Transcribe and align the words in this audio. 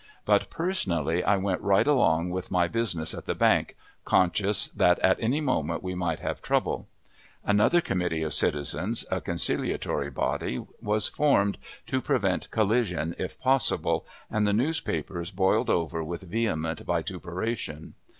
But 0.25 0.49
personally 0.49 1.23
I 1.23 1.37
went 1.37 1.61
right 1.61 1.85
along 1.85 2.31
with 2.31 2.49
my 2.49 2.67
business 2.67 3.13
at 3.13 3.27
the 3.27 3.35
bank, 3.35 3.75
conscious 4.03 4.65
that 4.69 4.97
at 4.97 5.19
any 5.19 5.41
moment 5.41 5.83
we 5.83 5.93
might 5.93 6.21
have 6.21 6.41
trouble. 6.41 6.87
Another 7.45 7.81
committee 7.81 8.23
of 8.23 8.33
citizens, 8.33 9.05
a 9.11 9.21
conciliatory 9.21 10.09
body, 10.09 10.65
was 10.81 11.07
formed 11.07 11.59
to 11.85 12.01
prevent 12.01 12.49
collision 12.49 13.13
if 13.19 13.39
possible, 13.39 14.03
and 14.27 14.47
the 14.47 14.53
newspapers 14.53 15.29
boiled 15.29 15.69
over 15.69 16.03
with 16.03 16.23
vehement 16.23 16.79
vituperation. 16.79 17.93